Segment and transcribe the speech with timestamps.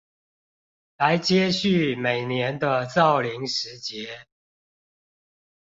[0.97, 4.23] 來接續每年的造林時節